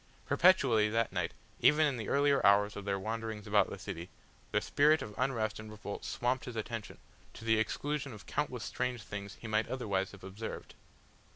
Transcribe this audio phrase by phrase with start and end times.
[0.25, 4.09] Perpetually that night, even in the earlier hours of their wanderings about the city,
[4.51, 6.97] the spirit of unrest and revolt swamped his attention,
[7.35, 10.73] to the exclusion of countless strange things he might otherwise have observed.